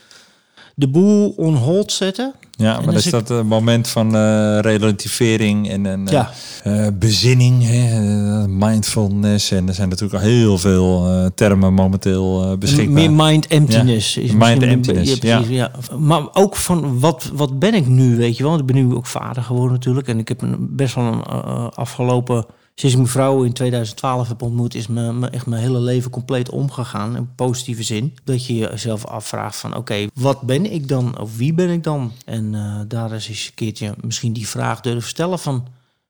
[0.75, 2.33] de boel on hold zetten.
[2.57, 6.31] Ja, maar is dat een moment van uh, relativering en een ja.
[6.63, 8.47] uh, bezinning, hè?
[8.47, 9.51] mindfulness.
[9.51, 12.93] En er zijn natuurlijk al heel veel uh, termen momenteel beschikbaar.
[12.93, 14.13] Meer mind emptiness.
[14.13, 14.21] Ja.
[14.21, 15.71] Is mind emptiness, ja, precies, ja.
[15.99, 18.57] Maar ook van wat, wat ben ik nu, weet je wel.
[18.57, 20.07] Ik ben nu ook vader geworden natuurlijk.
[20.07, 21.23] En ik heb een, best wel een
[21.69, 26.11] afgelopen sinds ik mijn vrouw in 2012 heb ontmoet, is me, echt mijn hele leven
[26.11, 27.15] compleet omgegaan.
[27.15, 28.17] In positieve zin.
[28.23, 31.19] Dat je jezelf afvraagt van oké, wat ben ik dan?
[31.19, 32.11] Of wie ben ik dan?
[32.25, 35.65] En uh, daar is eens een keertje misschien die vraag durven stellen van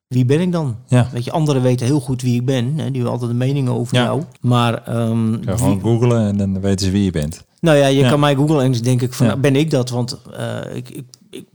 [0.08, 0.76] wie ben ik dan?
[0.88, 1.10] Ja.
[1.12, 2.66] Weet je, anderen weten heel goed wie ik ben.
[2.66, 2.86] Hè?
[2.86, 4.24] Die hebben altijd een mening over jou.
[4.42, 7.44] Maar um, ja, gewoon googlen en dan weten ze wie je bent.
[7.60, 9.90] Nou ja, je kan mij googlen en dan denk ik van, ben ik dat?
[9.90, 11.46] Want uh, ik, ik, ik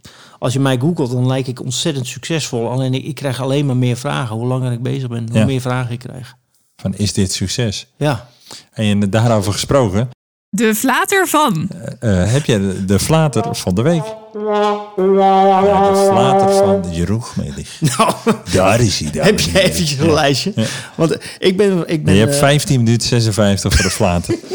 [0.40, 2.70] als je mij googelt, dan lijk ik ontzettend succesvol.
[2.70, 4.36] Alleen ik, ik krijg alleen maar meer vragen.
[4.36, 6.34] Hoe langer ik bezig ben, hoe meer vragen ik krijg.
[6.76, 7.86] Van is dit succes?
[7.96, 8.28] Ja.
[8.72, 10.08] En daarover gesproken.
[10.48, 11.68] De flater van.
[12.02, 14.04] Uh, uh, heb je de, flater van de week?
[14.32, 17.80] Ja, de flater van Jeroen Gmelig.
[17.96, 18.14] Nou,
[18.52, 19.10] daar is hij.
[19.10, 20.52] Daar heb je eventjes een lijstje?
[20.56, 20.66] Ja.
[20.96, 21.88] Want ik ben...
[21.88, 24.38] Ik ben je hebt 15 uh, minuten 56 voor de flater.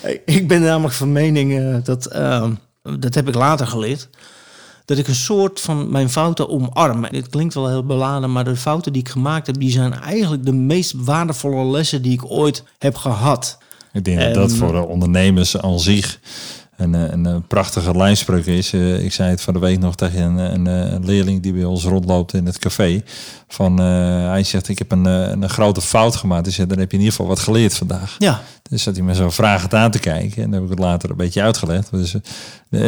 [0.24, 2.06] ik ben namelijk van mening dat...
[2.06, 2.52] Ehm,
[2.98, 4.08] dat heb ik later geleerd
[4.84, 7.06] dat ik een soort van mijn fouten omarm.
[7.10, 10.44] Dit klinkt wel heel beladen, maar de fouten die ik gemaakt heb, die zijn eigenlijk
[10.44, 13.58] de meest waardevolle lessen die ik ooit heb gehad.
[13.92, 16.18] Ik denk dat dat voor de ondernemers aan zich
[16.82, 18.72] een, eh, een, een prachtige lijnspreuk is.
[18.72, 21.64] Uh, ik zei het van de week nog tegen een, een, een, leerling die bij
[21.64, 23.02] ons rondloopt in het café.
[23.48, 23.86] Van, uh,
[24.28, 26.44] hij zegt, ik heb een, een grote fout gemaakt.
[26.44, 28.16] Dus ja, dan heb je in ieder geval wat geleerd vandaag.
[28.18, 28.40] Ja.
[28.62, 30.42] Dus dat hij me zo vragend aan te kijken.
[30.42, 31.90] En dan heb ik het later een beetje uitgelegd.
[31.90, 32.14] Dus
[32.70, 32.80] uh,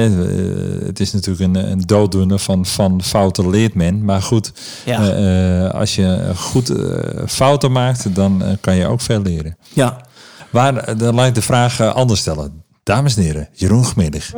[0.87, 4.05] het is natuurlijk een, een dooddoener van, van fouten leert men.
[4.05, 4.53] Maar goed,
[4.85, 5.67] ja.
[5.67, 6.73] als je goed
[7.27, 9.57] fouten maakt, dan kan je ook veel leren.
[9.73, 10.01] Ja.
[10.51, 12.64] Waar, dan laat ik de vraag anders stellen.
[12.85, 14.33] Dames en heren, Jeroen Gmiddig.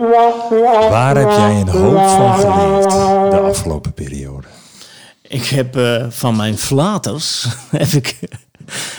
[0.89, 2.91] Waar heb jij een hoop van geleerd
[3.31, 4.47] de afgelopen periode?
[5.23, 8.19] Ik heb uh, van mijn flaters heb ik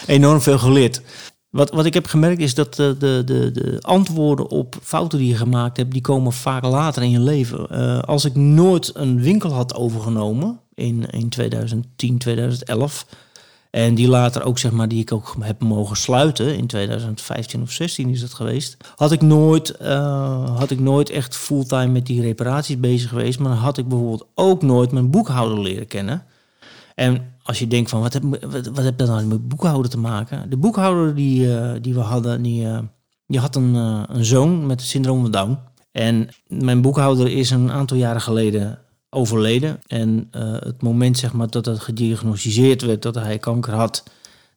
[0.08, 1.02] enorm veel geleerd.
[1.50, 5.28] Wat, wat ik heb gemerkt is dat de, de, de, de antwoorden op fouten die
[5.28, 7.68] je gemaakt hebt, die komen vaak later in je leven.
[7.72, 13.06] Uh, als ik nooit een winkel had overgenomen in, in 2010, 2011,
[13.78, 17.72] en die later ook, zeg maar, die ik ook heb mogen sluiten in 2015 of
[17.72, 18.78] 16 is het geweest.
[18.96, 23.40] Had ik nooit, uh, had ik nooit echt fulltime met die reparaties bezig geweest.
[23.40, 26.24] Maar had ik bijvoorbeeld ook nooit mijn boekhouder leren kennen.
[26.96, 28.24] En als je denkt van, wat heb,
[28.74, 30.50] wat, heb dat nou met boekhouder te maken?
[30.50, 32.80] De boekhouder die, uh, die we hadden, die, uh,
[33.28, 35.58] die had een, een zoon met het syndroom van Down.
[35.92, 39.80] En mijn boekhouder is een aantal jaren geleden overleden.
[39.88, 44.04] En uh, het moment zeg maar, dat het gediagnosticeerd werd dat hij kanker had,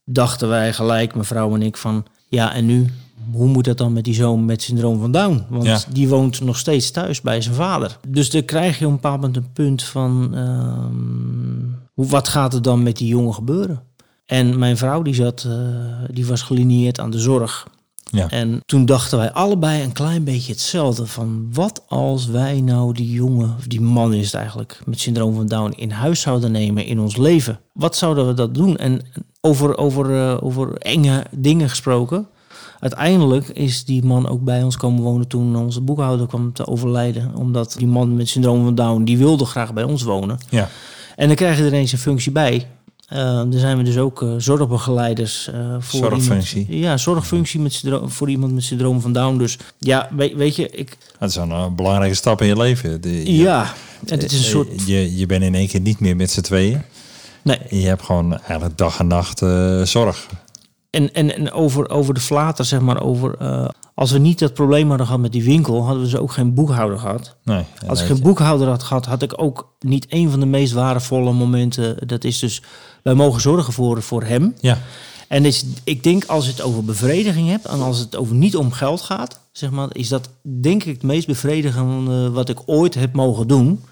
[0.04, 2.86] dachten wij gelijk, mevrouw en ik, van ja, en nu?
[3.32, 5.44] Hoe moet dat dan met die zoon met syndroom van Down?
[5.48, 7.98] Want die woont nog steeds thuis bij zijn vader.
[8.08, 10.30] Dus dan krijg je op een bepaald moment een punt van...
[10.34, 10.84] Uh,
[11.94, 13.82] hoe, wat gaat er dan met die jongen gebeuren?
[14.26, 15.54] En mijn vrouw die zat, uh,
[16.10, 17.66] die was gelineerd aan de zorg.
[18.10, 18.30] Ja.
[18.30, 21.06] En toen dachten wij allebei een klein beetje hetzelfde.
[21.06, 25.34] Van wat als wij nou die jongen, of die man is het eigenlijk, met syndroom
[25.34, 27.60] van Down in huis zouden nemen in ons leven?
[27.72, 28.76] Wat zouden we dat doen?
[28.76, 29.00] En
[29.40, 32.26] over, over, uh, over enge dingen gesproken.
[32.80, 37.34] uiteindelijk is die man ook bij ons komen wonen toen onze boekhouder kwam te overlijden.
[37.36, 40.38] Omdat die man met syndroom van Down, die wilde graag bij ons wonen.
[40.48, 40.68] Ja.
[41.16, 42.66] En dan krijg je er ineens een functie bij.
[43.12, 46.66] Uh, dan zijn we dus ook uh, zorgbegeleiders uh, voor zorgfunctie.
[46.68, 49.38] Iemand, ja, zorgfunctie met voor iemand met syndroom van Down.
[49.38, 50.96] Dus ja, weet, weet je, ik.
[51.18, 53.00] Dat is een belangrijke stap in je leven.
[53.00, 53.72] De, je, ja,
[54.06, 54.86] het is een soort.
[54.86, 56.82] Je, je bent in één keer niet meer met z'n tweeën.
[57.42, 57.58] Nee.
[57.68, 59.38] Je hebt gewoon eigenlijk dag en nacht
[59.88, 60.26] zorg.
[60.90, 63.36] En, en, en over, over de flater, zeg maar, over
[64.00, 66.54] als we niet dat probleem hadden gehad met die winkel, hadden we ze ook geen
[66.54, 67.36] boekhouder gehad.
[67.44, 70.72] Nee, Als ik geen boekhouder had gehad, had ik ook niet een van de meest
[70.72, 72.08] waardevolle momenten.
[72.08, 72.62] Dat is dus,
[73.02, 74.54] wij mogen zorgen voor, voor hem.
[74.60, 74.78] Ja.
[75.28, 78.72] En is, ik denk als het over bevrediging hebt en als het over niet om
[78.72, 83.12] geld gaat, zeg maar, is dat denk ik het meest bevredigende wat ik ooit heb
[83.12, 83.84] mogen doen.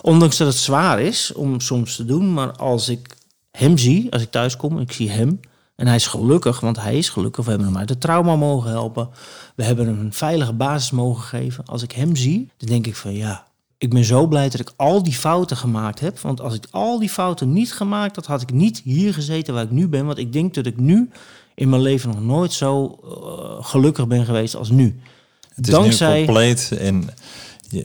[0.00, 3.16] Ondanks dat het zwaar is om soms te doen, maar als ik
[3.50, 5.40] hem zie, als ik thuis kom ik zie hem,
[5.76, 7.44] en hij is gelukkig, want hij is gelukkig.
[7.44, 9.08] We hebben hem uit het trauma mogen helpen.
[9.56, 11.64] We hebben hem een veilige basis mogen geven.
[11.64, 13.46] Als ik hem zie, dan denk ik van ja,
[13.82, 16.18] ik ben zo blij dat ik al die fouten gemaakt heb.
[16.18, 19.62] Want als ik al die fouten niet gemaakt had, had ik niet hier gezeten waar
[19.62, 20.06] ik nu ben.
[20.06, 21.10] Want ik denk dat ik nu
[21.54, 25.00] in mijn leven nog nooit zo uh, gelukkig ben geweest als nu.
[25.54, 26.18] Het is Dankzij...
[26.18, 27.08] nu compleet en
[27.72, 27.80] uh,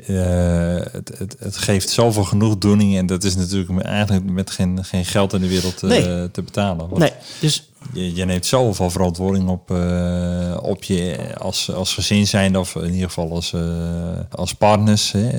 [0.91, 5.33] het, het, het, geeft zoveel genoegdoening en dat is natuurlijk eigenlijk met geen, geen geld
[5.33, 6.31] in de wereld uh, nee.
[6.31, 6.89] te betalen.
[6.93, 12.75] nee, dus je, neemt zoveel verantwoording op, uh, op je als, als gezin zijn of
[12.75, 13.55] in ieder geval als,
[14.31, 15.11] als partners.
[15.11, 15.37] Hè.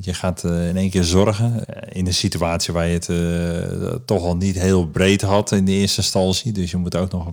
[0.00, 4.58] Je gaat in één keer zorgen in een situatie waar je het toch al niet
[4.58, 6.52] heel breed had in de eerste instantie.
[6.52, 7.30] Dus je moet ook nog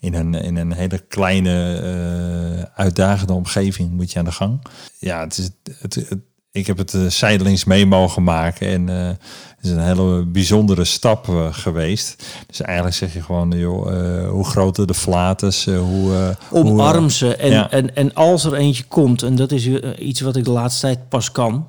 [0.00, 4.60] in een, in een hele kleine uitdagende omgeving moet je aan de gang.
[4.98, 6.06] Ja, het is het,
[6.56, 8.68] ik heb het uh, zijdelings mee mogen maken.
[8.68, 9.06] En uh,
[9.56, 12.26] het is een hele bijzondere stap uh, geweest.
[12.46, 16.36] Dus eigenlijk zeg je gewoon, joh, hoe groter de flatus, hoe...
[16.50, 17.36] Omarm ze.
[17.36, 17.70] En, ja.
[17.70, 19.66] en, en als er eentje komt, en dat is
[19.98, 21.68] iets wat ik de laatste tijd pas kan...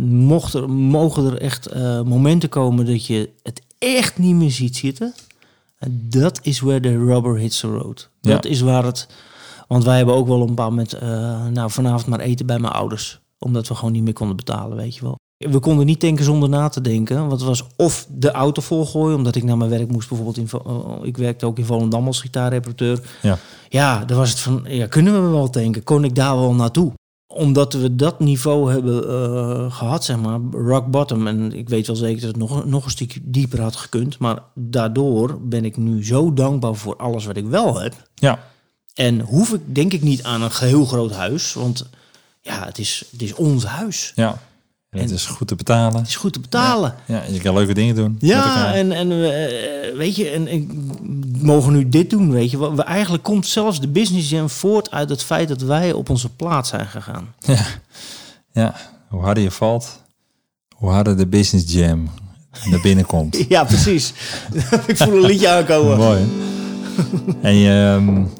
[0.00, 1.74] Mocht er, mogen er echt
[2.04, 5.14] momenten komen dat je het echt niet meer ziet zitten...
[5.90, 8.08] Dat is where the rubber hits the road.
[8.20, 8.50] Dat ja.
[8.50, 9.08] is waar het...
[9.68, 11.00] Want wij hebben ook wel een bepaald moment...
[11.52, 14.94] nou, vanavond maar eten bij mijn ouders omdat we gewoon niet meer konden betalen, weet
[14.94, 15.18] je wel.
[15.38, 17.18] We konden niet denken zonder na te denken.
[17.18, 20.08] Want het was of de auto volgooien, omdat ik naar mijn werk moest.
[20.08, 23.00] Bijvoorbeeld, in, uh, ik werkte ook in Volendam als gitaarreparateur.
[23.22, 23.38] Ja.
[23.68, 25.84] ja, dan was het van, ja, kunnen we wel denken?
[25.84, 26.92] Kon ik daar wel naartoe?
[27.26, 31.26] Omdat we dat niveau hebben uh, gehad, zeg maar, rock bottom.
[31.26, 34.18] En ik weet wel zeker dat het nog, nog een stukje dieper had gekund.
[34.18, 37.94] Maar daardoor ben ik nu zo dankbaar voor alles wat ik wel heb.
[38.14, 38.38] Ja.
[38.94, 41.54] En hoef ik denk ik niet aan een heel groot huis.
[41.54, 41.88] Want
[42.40, 44.12] ja, het is, het is ons huis.
[44.14, 44.38] Ja.
[44.90, 45.98] En het is goed te betalen.
[45.98, 46.94] Het is goed te betalen.
[47.06, 48.16] Ja, je kan leuke dingen doen.
[48.20, 50.90] Ja, en, en uh, weet je, en, en
[51.40, 52.74] mogen nu dit doen, weet je.
[52.74, 56.28] We, eigenlijk komt zelfs de Business Jam voort uit het feit dat wij op onze
[56.28, 57.34] plaats zijn gegaan.
[57.38, 57.66] Ja,
[58.52, 58.74] ja.
[59.08, 60.02] hoe harder je valt,
[60.74, 62.10] hoe harder de Business Jam
[62.64, 63.44] naar binnen komt.
[63.48, 64.12] ja, precies.
[64.86, 65.96] Ik voel een liedje aankomen.
[65.96, 66.26] Mooi.
[67.42, 67.94] En je...
[67.96, 68.30] Um,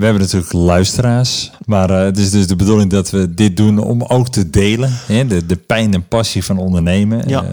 [0.00, 3.78] we hebben natuurlijk luisteraars, maar uh, het is dus de bedoeling dat we dit doen
[3.78, 4.90] om ook te delen.
[4.92, 5.26] Hè?
[5.26, 7.28] De, de pijn en passie van ondernemen.
[7.28, 7.44] Ja.
[7.44, 7.50] Uh,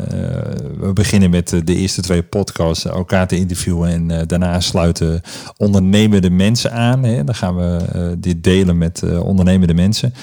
[0.80, 5.22] we beginnen met de eerste twee podcasts, elkaar te interviewen en uh, daarna sluiten
[5.58, 7.04] ondernemende mensen aan.
[7.04, 7.24] Hè?
[7.24, 10.14] Dan gaan we dit delen met ondernemende mensen.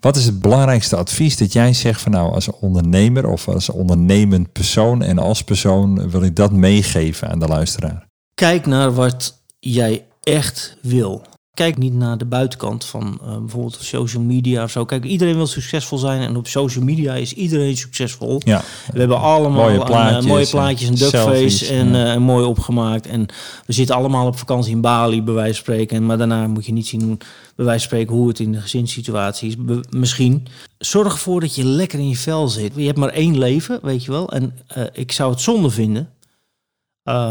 [0.00, 4.52] Wat is het belangrijkste advies dat jij zegt van nou als ondernemer of als ondernemend
[4.52, 8.06] persoon en als persoon wil ik dat meegeven aan de luisteraar?
[8.34, 11.22] Kijk naar wat jij echt wil.
[11.54, 14.84] Kijk niet naar de buitenkant van uh, bijvoorbeeld social media of zo.
[14.84, 18.40] Kijk, iedereen wil succesvol zijn en op social media is iedereen succesvol.
[18.44, 18.62] Ja.
[18.92, 22.14] We hebben allemaal mooie plaatjes, uh, mooie plaatjes en duckface en, ja.
[22.14, 23.06] uh, mooi opgemaakt.
[23.06, 23.26] En
[23.66, 26.06] we zitten allemaal op vakantie in Bali, bij wijze van spreken.
[26.06, 27.18] Maar daarna moet je niet zien,
[27.56, 29.56] bij wijze van spreken, hoe het in de gezinssituatie is.
[29.56, 30.46] Be misschien.
[30.78, 32.72] Zorg ervoor dat je lekker in je vel zit.
[32.76, 34.32] Je hebt maar één leven, weet je wel.
[34.32, 34.58] En
[34.92, 36.08] ik zou het zonde vinden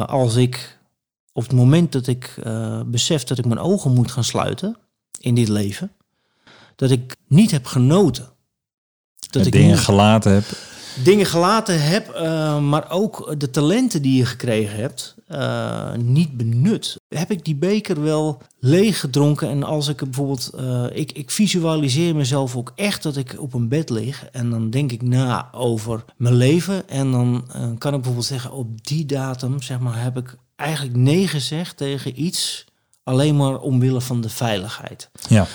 [0.05, 0.79] als ik
[1.33, 4.77] op het moment dat ik uh, besef dat ik mijn ogen moet gaan sluiten
[5.19, 5.91] in dit leven,
[6.75, 8.29] dat ik niet heb genoten.
[9.29, 10.43] Dat ik dingen niet, gelaten heb.
[11.03, 16.95] Dingen gelaten heb, uh, maar ook de talenten die je gekregen hebt, uh, niet benut.
[17.07, 20.51] Heb ik die beker wel leeg gedronken en als ik bijvoorbeeld,
[20.93, 24.91] ik, ik visualiseer mezelf ook echt dat ik op een bed lig en dan denk
[24.91, 27.45] ik na over mijn leven en dan
[27.77, 32.21] kan ik bijvoorbeeld zeggen op die datum, zeg maar, heb ik eigenlijk nee gezegd tegen
[32.21, 32.65] iets
[33.03, 35.09] alleen maar omwille van de veiligheid.
[35.29, 35.47] Ja.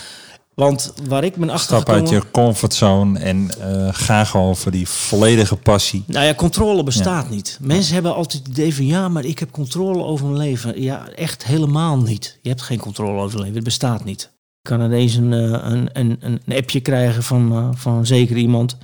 [0.57, 5.57] Want waar ik ben Stap uit je comfortzone en eh, ga gewoon voor die volledige
[5.57, 6.05] passie.
[6.07, 7.59] Nou ja, controle bestaat niet.
[7.61, 8.87] Mensen hebben altijd het idee van...
[8.87, 10.83] ja, maar ik heb controle over mijn leven.
[10.83, 12.39] Ja, echt helemaal niet.
[12.43, 13.55] Je hebt geen controle over je leven.
[13.55, 14.23] Het bestaat niet.
[14.63, 18.77] Ik kan ineens een, eh, een, een, een appje krijgen van, eh, van zeker iemand...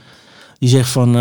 [0.59, 1.15] die zegt van...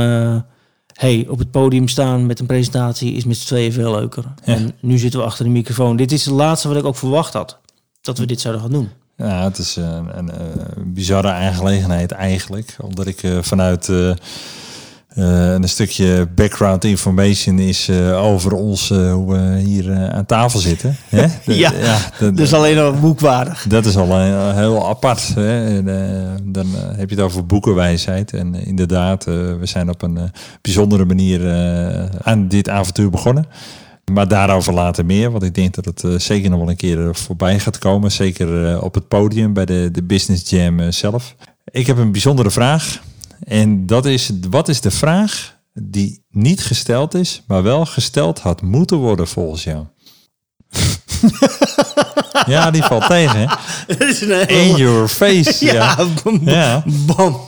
[1.02, 4.24] hey, op het podium staan met een presentatie is met z'n tweeën veel leuker.
[4.46, 4.54] Ja.
[4.56, 5.96] En nu zitten we achter de microfoon.
[5.96, 7.58] Dit is het laatste wat ik ook verwacht had.
[8.02, 8.90] Dat we dit zouden gaan doen.
[9.18, 10.38] Ja, het is een, een, eh,
[10.86, 12.76] bizarre aangelegenheid eigenlijk.
[12.82, 13.88] Omdat ik eh, vanuit
[15.16, 20.26] eh, eh, een stukje background information is eh, over ons, eh, hoe we hier aan
[20.26, 20.96] tafel zitten.
[21.10, 21.26] Hè?
[21.46, 21.72] De- Ja,
[22.20, 23.66] dat, Dus alleen al boekwaardig.
[23.68, 25.32] dat is al een, heel apart.
[25.36, 25.66] Hè?
[25.78, 25.86] En,
[26.44, 28.34] dan heb je het over boekenwijsheid.
[28.34, 30.20] En inderdaad, we zijn op een
[30.62, 31.42] bijzondere manier
[32.24, 33.46] aan dit avontuur begonnen.
[34.12, 37.60] Maar daarover later meer, want ik denk dat het zeker nog wel een keer voorbij
[37.60, 38.12] gaat komen.
[38.12, 41.36] Zeker op het podium bij de, de Business Jam zelf.
[41.72, 43.02] Ik heb een bijzondere vraag.
[43.44, 48.62] En dat is, wat is de vraag die niet gesteld is, maar wel gesteld had
[48.62, 49.86] moeten worden volgens jou?
[52.46, 53.40] ja, die valt tegen.
[53.40, 53.46] hè?
[53.98, 55.66] Dat is een In your face.
[55.66, 55.74] ja.
[55.74, 56.84] Ja, bam, Ja.
[57.06, 57.40] bam.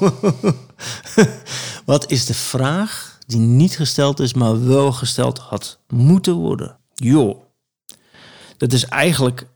[1.85, 6.77] Wat is de vraag die niet gesteld is, maar wel gesteld had moeten worden?
[6.93, 7.41] Joh.
[8.57, 9.47] Dat is eigenlijk...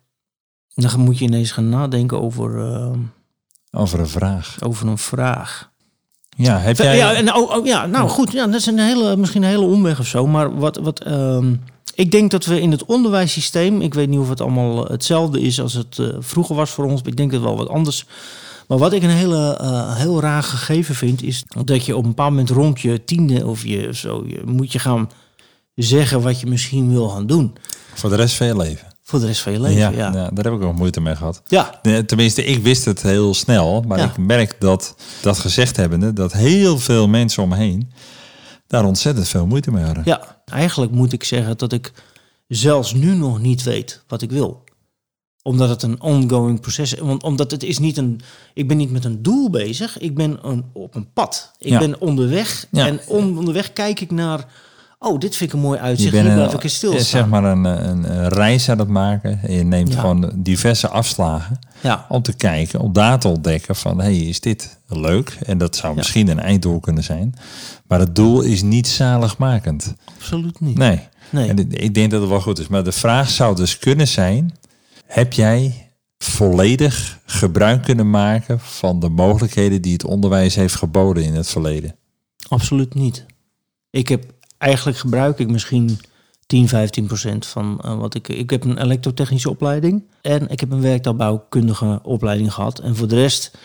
[0.73, 2.91] Dan moet je ineens gaan nadenken over, eh,
[3.71, 4.57] Over een vraag.
[4.59, 5.71] over een vraag.
[6.37, 6.97] Ja, heb jij...
[6.97, 9.65] Ja, en, oh, oh, ja, nou goed, ja, dat is een hele, misschien een hele
[9.65, 10.27] omweg of zo.
[10.27, 11.53] Maar wat, wat, ehm,
[11.95, 15.61] ik denk dat we in het onderwijssysteem, ik weet niet of het allemaal hetzelfde is
[15.61, 17.01] als het eh, vroeger was voor ons.
[17.05, 18.05] Ik denk dat wel wat anders.
[18.67, 22.09] Maar wat ik een hele, eh, heel raar gegeven vind, is dat je op een
[22.09, 25.09] bepaald moment rond je tiende of je zo, je, moet je gaan
[25.75, 27.55] zeggen wat je misschien wil gaan doen.
[27.93, 28.86] Voor de rest van je leven.
[29.07, 29.77] Voor de rest van je leven.
[29.79, 31.41] Ja, Ja, daar heb ik ook moeite mee gehad.
[31.47, 31.79] ja.
[32.05, 33.81] Tenminste, ik wist het heel snel.
[33.87, 34.05] Maar Ja.
[34.05, 37.91] ik merk dat, dat gezegd hebbende, dat heel veel mensen om me heen
[38.67, 40.03] daar ontzettend veel moeite mee hadden.
[40.05, 41.91] Ja, eigenlijk moet ik zeggen dat ik
[42.47, 44.63] zelfs nu nog niet weet wat ik wil.
[45.41, 46.99] Omdat het een ongoing proces is.
[46.99, 48.21] Want omdat het is niet een.
[48.53, 49.97] Ik ben niet met een doel bezig.
[49.99, 51.51] Ik ben een, op een pad.
[51.59, 51.79] Ik Ja.
[51.79, 52.67] ben onderweg.
[52.71, 54.45] En on- onderweg kijk ik naar.
[54.99, 56.11] Oh, dit vind ik een mooi Je uitzicht.
[56.11, 59.39] bent Hier een, blijf ik eh, zeg maar een, een, een reis aan het maken.
[59.43, 59.99] En je neemt Ja.
[59.99, 64.79] gewoon diverse afslagen Ja, om te kijken, om daar te ontdekken van, hey, is dit
[64.87, 65.37] leuk?
[65.45, 67.33] En dat zou misschien een einddoel kunnen zijn.
[67.87, 69.93] Maar het doel is niet zaligmakend.
[70.15, 70.77] absoluut niet.
[70.77, 70.99] Nee.
[71.29, 71.49] Nee.
[71.49, 72.67] En ik denk dat het wel goed is.
[72.67, 74.55] Maar de vraag zou dus kunnen zijn:
[75.05, 81.33] heb jij volledig gebruik kunnen maken van de mogelijkheden die het onderwijs heeft geboden in
[81.35, 81.95] het verleden?
[82.47, 83.25] Absoluut niet.
[83.89, 84.25] Ik heb
[84.57, 85.99] eigenlijk gebruik ik misschien
[86.47, 88.27] 10, 15 procent van eh, wat ik.
[88.27, 92.79] Ik heb een elektrotechnische opleiding en ik heb een werktuigbouwkundige opleiding gehad.
[92.79, 93.57] En voor de rest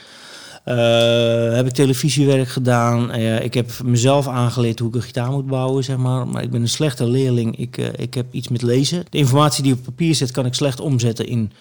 [0.65, 3.11] eh, heb ik televisiewerk gedaan.
[3.11, 6.29] Eh, ik heb mezelf aangeleerd hoe ik een gitaar moet bouwen, zeg maar.
[6.29, 7.59] Maar ik ben een slechte leerling.
[7.59, 9.05] Ik, ik heb iets met lezen.
[9.11, 11.53] De informatie die op papier zit, kan ik slecht omzetten in,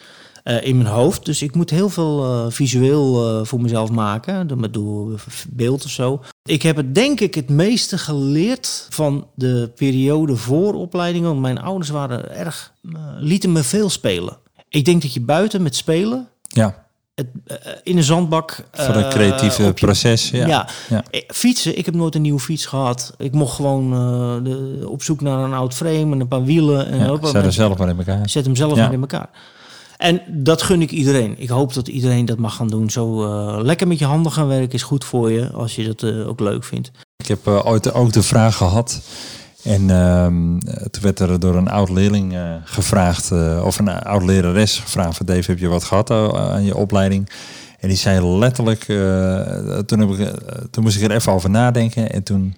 [0.44, 1.26] eh, in mijn hoofd.
[1.26, 4.48] Dus ik moet heel veel eh, visueel eh, voor mezelf maken.
[4.48, 5.16] Bedoel
[5.50, 6.22] beeld of zo.
[6.44, 11.30] Ik heb het denk ik het meeste geleerd van de periode voor opleidingen.
[11.30, 12.74] Want mijn ouders waren erg,
[13.18, 14.38] lieten me veel spelen.
[14.70, 17.28] Ik denk dat je buiten met spelen, Ja, het,
[17.84, 18.66] in een zandbak...
[18.72, 20.30] voor een creatieve proces.
[20.30, 20.48] Ja.
[20.48, 20.68] ja.
[20.90, 21.04] Ja.
[21.28, 23.14] Fietsen, ik heb nooit een nieuwe fiets gehad.
[23.18, 23.90] Ik mocht gewoon
[24.44, 26.88] de, op zoek naar een oud frame en een paar wielen.
[26.88, 28.30] En Ja, zet er zelf maar in elkaar.
[28.30, 29.30] zet hem zelf maar in elkaar.
[30.02, 31.36] En dat gun ik iedereen.
[31.38, 32.90] Ik hoop dat iedereen dat mag gaan doen.
[32.90, 36.04] Zo eh, lekker met je handen gaan werken is goed voor je, als je dat
[36.04, 36.92] eh, ook leuk vindt.
[37.22, 39.02] Ik heb eh, ooit ook de vraag gehad.
[39.64, 43.32] En ehm, eh, toen werd er door een oud leerling gevraagd,
[43.64, 47.30] of een oud lerares gevraagd: van Dave, heb je wat gehad eh, aan je opleiding?
[47.80, 48.84] En die zei letterlijk,
[49.86, 50.34] toen, heb ik,
[50.72, 52.12] toen moest ik er even over nadenken.
[52.12, 52.56] En toen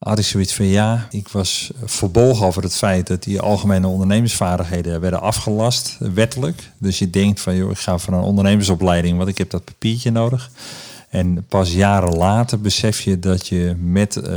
[0.00, 5.00] had ik zoiets van ja, ik was verbolgen over het feit dat die algemene ondernemersvaardigheden
[5.00, 6.70] werden afgelast, wettelijk.
[6.78, 10.10] Dus je denkt van joh, ik ga voor een ondernemersopleiding, want ik heb dat papiertje
[10.10, 10.50] nodig.
[11.10, 14.34] En pas jaren later besef je dat je met eh,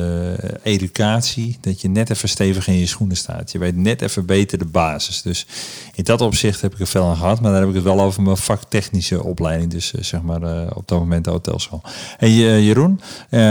[0.64, 3.52] educatie, dat je net even stevig in je schoenen staat.
[3.52, 5.22] Je weet net even beter de basis.
[5.22, 5.46] Dus
[5.96, 7.42] in dat opzicht heb ik er veel aan gehad.
[7.42, 9.72] Maar daar heb ik het wel over mijn vaktechnische opleiding.
[9.72, 11.82] Dus eh, zeg maar eh, op dat moment de hotelschool.
[12.18, 13.02] Hey eh, Jeroen,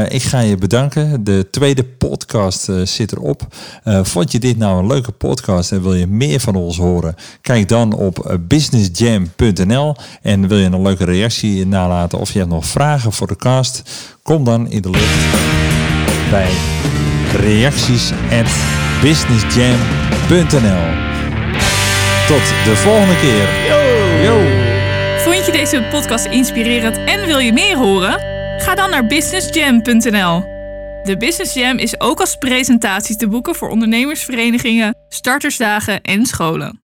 [0.09, 1.25] ik ga je bedanken.
[1.25, 3.47] De tweede podcast zit erop.
[3.85, 7.15] Vond je dit nou een leuke podcast en wil je meer van ons horen?
[7.41, 9.97] Kijk dan op businessjam.nl.
[10.23, 13.83] En wil je een leuke reactie nalaten of je hebt nog vragen voor de cast?
[14.23, 15.31] Kom dan in de lucht
[16.31, 16.51] bij
[17.41, 18.51] reacties at
[19.03, 21.01] businessjam.nl.
[22.27, 23.49] Tot de volgende keer.
[24.25, 24.41] Yo.
[25.19, 28.21] Vond je je deze podcast inspirerend en wil je meer horen?
[28.59, 30.51] Ga dan naar businessjam.nl.
[31.03, 36.81] De Business Jam is ook als presentatie te boeken voor ondernemersverenigingen, startersdagen en scholen.